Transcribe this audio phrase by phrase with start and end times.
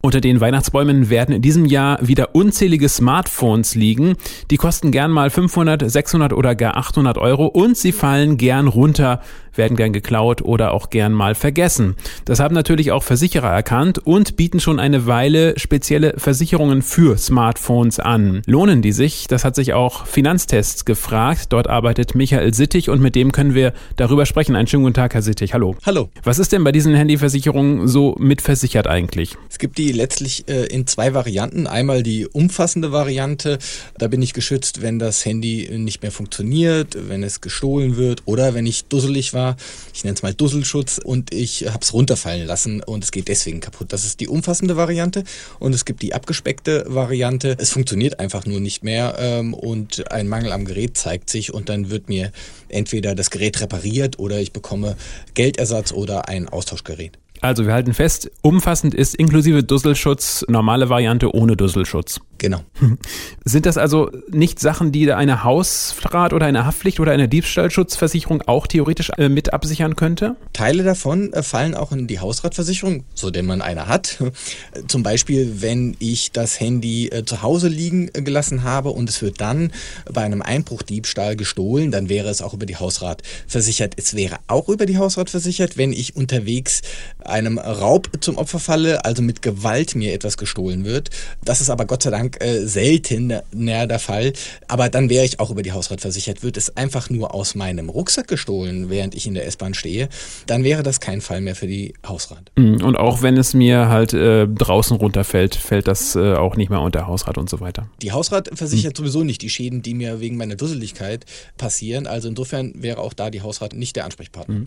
[0.00, 4.14] Unter den Weihnachtsbäumen werden in diesem Jahr wieder unzählige Smartphones liegen.
[4.48, 9.20] Die kosten gern mal 500, 600 oder gar 800 Euro und sie fallen gern runter,
[9.56, 11.96] werden gern geklaut oder auch gern mal vergessen.
[12.26, 17.98] Das haben natürlich auch Versicherer erkannt und bieten schon eine Weile spezielle Versicherungen für Smartphones
[17.98, 18.42] an.
[18.46, 19.26] Lohnen die sich?
[19.26, 21.46] Das hat sich auch Finanztests gefragt.
[21.48, 24.54] Dort arbeitet Michael Sittig und mit dem können wir darüber sprechen.
[24.54, 25.54] Einen schönen guten Tag, Herr Sittig.
[25.54, 25.74] Hallo.
[25.84, 26.08] Hallo.
[26.22, 29.36] Was ist denn bei diesen Handyversicherungen so mitversichert eigentlich?
[29.50, 31.66] Es gibt die letztlich äh, in zwei Varianten.
[31.66, 33.58] Einmal die umfassende Variante.
[33.98, 38.54] Da bin ich geschützt, wenn das Handy nicht mehr funktioniert, wenn es gestohlen wird oder
[38.54, 39.56] wenn ich dusselig war
[39.92, 43.60] ich nenne es mal Dusselschutz und ich habe es runterfallen lassen und es geht deswegen
[43.60, 43.92] kaputt.
[43.92, 45.24] Das ist die umfassende Variante
[45.58, 47.56] und es gibt die abgespeckte Variante.
[47.58, 51.68] Es funktioniert einfach nur nicht mehr ähm, und ein Mangel am Gerät zeigt sich und
[51.68, 52.32] dann wird mir
[52.68, 54.96] entweder das Gerät repariert oder ich bekomme
[55.34, 57.18] Geldersatz oder ein Austauschgerät.
[57.40, 62.20] Also wir halten fest, umfassend ist inklusive Dusselschutz normale Variante ohne Dusselschutz.
[62.38, 62.60] Genau.
[63.44, 68.68] Sind das also nicht Sachen, die eine Hausrat oder eine Haftpflicht oder eine Diebstahlschutzversicherung auch
[68.68, 70.36] theoretisch äh, mit absichern könnte?
[70.52, 74.22] Teile davon äh, fallen auch in die Hausratversicherung, so denn man eine hat.
[74.88, 79.40] Zum Beispiel, wenn ich das Handy äh, zu Hause liegen gelassen habe und es wird
[79.40, 79.72] dann
[80.10, 83.94] bei einem Einbruchdiebstahl gestohlen, dann wäre es auch über die Hausrat versichert.
[83.96, 86.82] Es wäre auch über die Hausrat versichert, wenn ich unterwegs
[87.24, 91.10] einem Raub zum Opfer falle, also mit Gewalt mir etwas gestohlen wird.
[91.44, 94.32] Das ist aber Gott sei Dank Dank äh, seltener der Fall.
[94.68, 96.42] Aber dann wäre ich auch über die Hausrat versichert.
[96.42, 100.08] Wird es einfach nur aus meinem Rucksack gestohlen, während ich in der S-Bahn stehe,
[100.46, 102.50] dann wäre das kein Fall mehr für die Hausrat.
[102.56, 102.82] Mhm.
[102.82, 106.80] Und auch wenn es mir halt äh, draußen runterfällt, fällt das äh, auch nicht mehr
[106.80, 107.88] unter Hausrat und so weiter.
[108.02, 109.04] Die Hausrat versichert mhm.
[109.04, 111.24] sowieso nicht die Schäden, die mir wegen meiner Dusseligkeit
[111.56, 112.06] passieren.
[112.06, 114.54] Also insofern wäre auch da die Hausrat nicht der Ansprechpartner.
[114.54, 114.66] Mhm.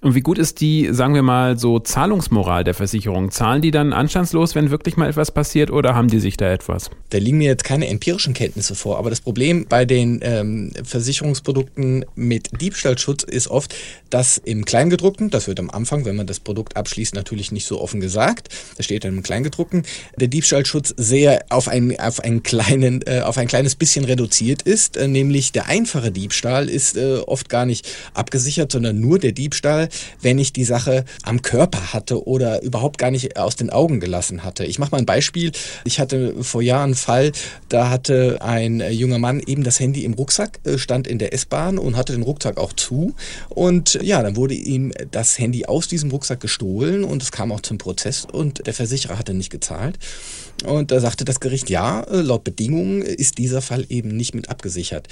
[0.00, 3.30] Und wie gut ist die, sagen wir mal, so Zahlungsmoral der Versicherung?
[3.30, 6.90] Zahlen die dann anstandslos, wenn wirklich mal etwas passiert oder haben die sich da etwas?
[7.10, 12.04] Da liegen mir jetzt keine empirischen Kenntnisse vor, aber das Problem bei den ähm, Versicherungsprodukten
[12.14, 13.74] mit Diebstahlschutz ist oft,
[14.10, 17.80] dass im Kleingedruckten, das wird am Anfang, wenn man das Produkt abschließt, natürlich nicht so
[17.80, 19.84] offen gesagt, da steht dann im Kleingedruckten,
[20.16, 24.96] der Diebstahlschutz sehr auf ein, auf einen kleinen, äh, auf ein kleines bisschen reduziert ist,
[24.96, 29.88] äh, nämlich der einfache Diebstahl ist äh, oft gar nicht abgesichert, sondern nur der Diebstahl,
[30.20, 34.44] wenn ich die Sache am Körper hatte oder überhaupt gar nicht aus den Augen gelassen
[34.44, 34.66] hatte.
[34.66, 35.52] Ich mache mal ein Beispiel.
[35.84, 37.32] Ich hatte vor Jahren einen Fall,
[37.68, 41.32] da hatte ein äh, junger Mann eben das Handy im Rucksack, äh, stand in der
[41.32, 43.14] S-Bahn und hatte den Rucksack auch zu.
[43.48, 47.60] Und ja, dann wurde ihm das Handy aus diesem Rucksack gestohlen und es kam auch
[47.60, 49.98] zum Prozess und der Versicherer hatte nicht gezahlt.
[50.64, 54.48] Und da sagte das Gericht, ja, äh, laut Bedingungen ist dieser Fall eben nicht mit
[54.48, 55.08] abgesichert,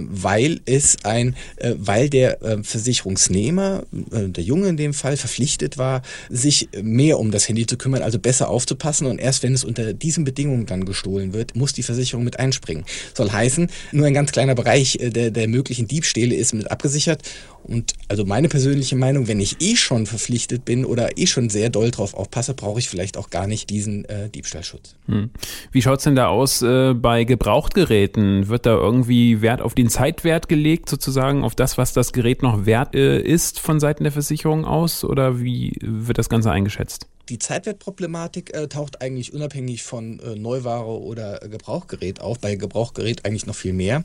[0.00, 7.18] weil es ein, weil der Versicherungsnehmer, der Junge in dem Fall, verpflichtet war, sich mehr
[7.18, 9.06] um das Handy zu kümmern, also besser aufzupassen.
[9.06, 12.38] Und erst wenn es unter diesen Bedingungen dann gestohlen gestohlen wird, muss die Versicherung mit
[12.38, 12.84] einspringen.
[13.14, 17.22] Soll heißen, nur ein ganz kleiner Bereich äh, der, der möglichen Diebstähle ist mit abgesichert.
[17.62, 21.68] Und also meine persönliche Meinung, wenn ich eh schon verpflichtet bin oder eh schon sehr
[21.68, 24.94] doll drauf aufpasse, brauche ich vielleicht auch gar nicht diesen äh, Diebstahlschutz.
[25.06, 25.30] Hm.
[25.72, 28.48] Wie schaut es denn da aus äh, bei Gebrauchtgeräten?
[28.48, 32.66] Wird da irgendwie Wert auf den Zeitwert gelegt, sozusagen auf das, was das Gerät noch
[32.66, 35.04] wert äh, ist von Seiten der Versicherung aus?
[35.04, 37.08] Oder wie wird das Ganze eingeschätzt?
[37.28, 43.24] Die Zeitwertproblematik äh, taucht eigentlich unabhängig von äh, Neuware oder äh, Gebrauchgerät auf, bei Gebrauchgerät
[43.24, 44.04] eigentlich noch viel mehr.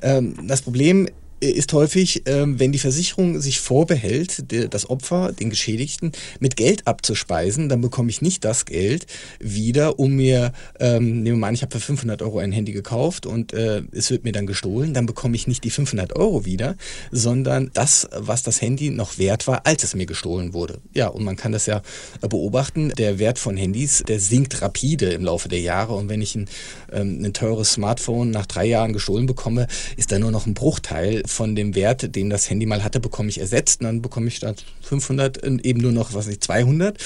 [0.00, 1.08] Ähm, das Problem
[1.50, 7.68] ist häufig, ähm, wenn die Versicherung sich vorbehält, das Opfer, den Geschädigten, mit Geld abzuspeisen,
[7.68, 9.06] dann bekomme ich nicht das Geld
[9.40, 12.72] wieder, um mir, ähm, nehmen wir mal an, ich habe für 500 Euro ein Handy
[12.72, 16.44] gekauft und äh, es wird mir dann gestohlen, dann bekomme ich nicht die 500 Euro
[16.44, 16.76] wieder,
[17.10, 20.80] sondern das, was das Handy noch wert war, als es mir gestohlen wurde.
[20.94, 21.82] Ja, und man kann das ja
[22.20, 26.34] beobachten, der Wert von Handys, der sinkt rapide im Laufe der Jahre und wenn ich
[26.34, 26.48] ein,
[26.92, 29.66] ähm, ein teures Smartphone nach drei Jahren gestohlen bekomme,
[29.96, 33.28] ist da nur noch ein Bruchteil von dem Wert, den das Handy mal hatte, bekomme
[33.28, 33.80] ich ersetzt.
[33.80, 36.98] Und dann bekomme ich statt 500 eben nur noch, was ich, 200.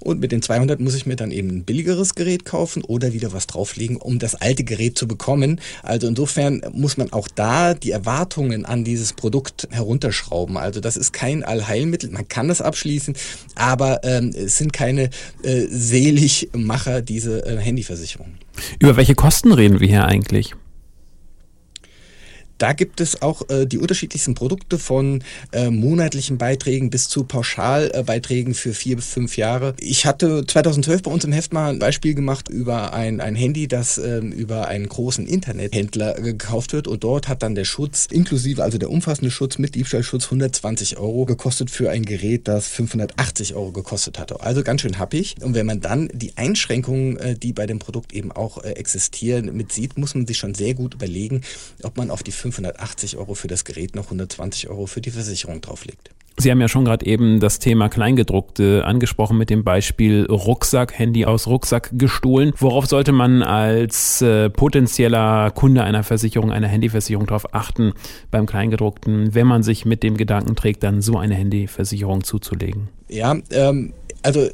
[0.00, 3.32] Und mit den 200 muss ich mir dann eben ein billigeres Gerät kaufen oder wieder
[3.32, 5.60] was drauflegen, um das alte Gerät zu bekommen.
[5.82, 10.56] Also insofern muss man auch da die Erwartungen an dieses Produkt herunterschrauben.
[10.56, 12.10] Also das ist kein Allheilmittel.
[12.10, 13.14] Man kann es abschließen,
[13.54, 15.10] aber ähm, es sind keine
[15.42, 18.38] äh, Seligmacher, diese äh, Handyversicherungen.
[18.80, 20.54] Über welche Kosten reden wir hier eigentlich?
[22.62, 28.54] Da gibt es auch äh, die unterschiedlichsten Produkte von äh, monatlichen Beiträgen bis zu Pauschalbeiträgen
[28.54, 29.74] für vier bis fünf Jahre.
[29.80, 33.66] Ich hatte 2012 bei uns im Heft mal ein Beispiel gemacht über ein, ein Handy,
[33.66, 38.62] das äh, über einen großen Internethändler gekauft wird und dort hat dann der Schutz inklusive,
[38.62, 43.72] also der umfassende Schutz mit Diebstahlschutz 120 Euro gekostet für ein Gerät, das 580 Euro
[43.72, 44.40] gekostet hatte.
[44.40, 45.34] Also ganz schön happig.
[45.42, 49.52] Und wenn man dann die Einschränkungen, äh, die bei dem Produkt eben auch äh, existieren,
[49.56, 51.40] mit sieht, muss man sich schon sehr gut überlegen,
[51.82, 55.60] ob man auf die 580 Euro für das Gerät noch 120 Euro für die Versicherung
[55.60, 56.10] drauflegt.
[56.38, 61.26] Sie haben ja schon gerade eben das Thema Kleingedruckte angesprochen mit dem Beispiel Rucksack, Handy
[61.26, 62.54] aus Rucksack gestohlen.
[62.56, 67.92] Worauf sollte man als äh, potenzieller Kunde einer Versicherung, einer Handyversicherung darauf achten
[68.30, 72.88] beim Kleingedruckten, wenn man sich mit dem Gedanken trägt, dann so eine Handyversicherung zuzulegen?
[73.08, 74.48] Ja, ähm, also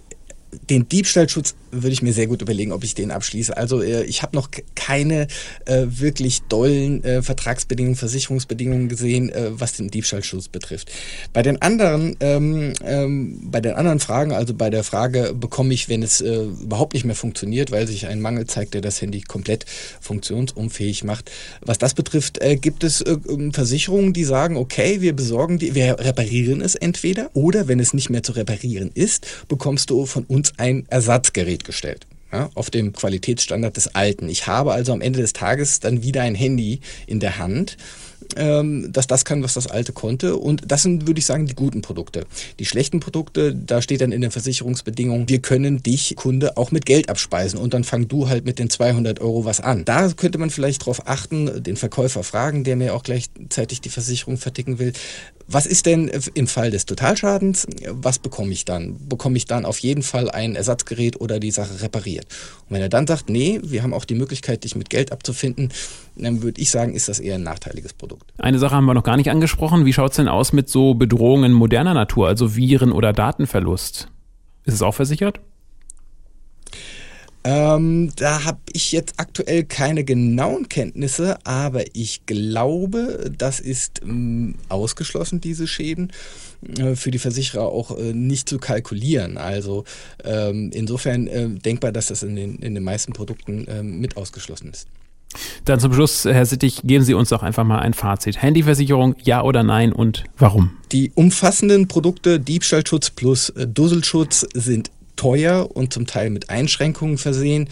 [0.70, 3.54] den Diebstahlschutz würde ich mir sehr gut überlegen, ob ich den abschließe.
[3.54, 5.26] Also äh, ich habe noch keine
[5.66, 10.90] äh, wirklich dollen äh, Vertragsbedingungen, Versicherungsbedingungen gesehen, äh, was den Diebstahlschutz betrifft.
[11.34, 15.90] Bei den anderen, ähm, ähm, bei den anderen Fragen, also bei der Frage, bekomme ich,
[15.90, 19.20] wenn es äh, überhaupt nicht mehr funktioniert, weil sich ein Mangel zeigt, der das Handy
[19.20, 19.66] komplett
[20.00, 21.30] funktionsunfähig macht.
[21.60, 25.98] Was das betrifft, äh, gibt es ähm, Versicherungen, die sagen, okay, wir besorgen die, wir
[25.98, 30.37] reparieren es entweder oder wenn es nicht mehr zu reparieren ist, bekommst du von uns
[30.58, 32.06] ein Ersatzgerät Gerät gestellt.
[32.30, 34.28] Ja, auf dem Qualitätsstandard des alten.
[34.28, 37.78] Ich habe also am Ende des Tages dann wieder ein Handy in der Hand,
[38.36, 40.36] ähm, dass das kann, was das alte konnte.
[40.36, 42.26] Und das sind, würde ich sagen, die guten Produkte.
[42.58, 46.84] Die schlechten Produkte, da steht dann in den Versicherungsbedingungen, wir können dich, Kunde, auch mit
[46.84, 49.86] Geld abspeisen und dann fang du halt mit den 200 Euro was an.
[49.86, 54.36] Da könnte man vielleicht darauf achten, den Verkäufer fragen, der mir auch gleichzeitig die Versicherung
[54.36, 54.92] verticken will,
[55.50, 57.66] was ist denn im Fall des Totalschadens?
[57.86, 59.08] Was bekomme ich dann?
[59.08, 62.17] Bekomme ich dann auf jeden Fall ein Ersatzgerät oder die Sache repariert?
[62.24, 65.70] Und wenn er dann sagt, nee, wir haben auch die Möglichkeit, dich mit Geld abzufinden,
[66.16, 68.32] dann würde ich sagen, ist das eher ein nachteiliges Produkt.
[68.38, 69.84] Eine Sache haben wir noch gar nicht angesprochen.
[69.84, 74.08] Wie schaut es denn aus mit so Bedrohungen moderner Natur, also Viren oder Datenverlust?
[74.64, 75.40] Ist es auch versichert?
[77.44, 84.56] Ähm, da habe ich jetzt aktuell keine genauen Kenntnisse, aber ich glaube, das ist ähm,
[84.68, 86.12] ausgeschlossen, diese Schäden
[86.78, 89.38] äh, für die Versicherer auch äh, nicht zu kalkulieren.
[89.38, 89.84] Also
[90.24, 94.70] ähm, insofern äh, denkbar, dass das in den, in den meisten Produkten ähm, mit ausgeschlossen
[94.70, 94.88] ist.
[95.64, 98.40] Dann zum Schluss, Herr Sittig, geben Sie uns doch einfach mal ein Fazit.
[98.40, 100.70] Handyversicherung, ja oder nein und warum?
[100.90, 107.68] Die umfassenden Produkte Diebstahlschutz plus äh, Dusselschutz sind teuer und zum Teil mit Einschränkungen versehen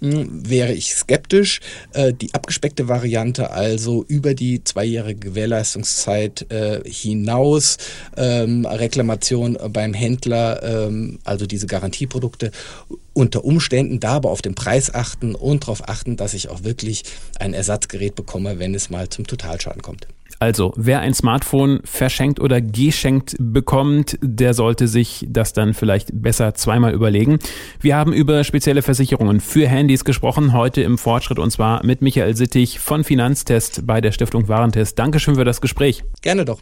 [0.00, 1.60] hm, wäre ich skeptisch.
[1.92, 7.78] Äh, die abgespeckte Variante, also über die zweijährige Gewährleistungszeit äh, hinaus,
[8.16, 12.50] ähm, Reklamation beim Händler, ähm, also diese Garantieprodukte,
[13.14, 17.04] unter Umständen da aber auf den Preis achten und darauf achten, dass ich auch wirklich
[17.40, 20.06] ein Ersatzgerät bekomme, wenn es mal zum Totalschaden kommt.
[20.38, 26.54] Also, wer ein Smartphone verschenkt oder geschenkt bekommt, der sollte sich das dann vielleicht besser
[26.54, 27.38] zweimal überlegen.
[27.80, 32.36] Wir haben über spezielle Versicherungen für Handys gesprochen, heute im Fortschritt und zwar mit Michael
[32.36, 34.98] Sittig von Finanztest bei der Stiftung Warentest.
[34.98, 36.04] Dankeschön für das Gespräch.
[36.22, 36.60] Gerne doch.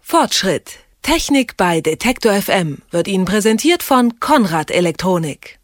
[0.00, 0.78] Fortschritt.
[1.02, 5.58] Technik bei Detektor FM wird Ihnen präsentiert von Konrad Elektronik.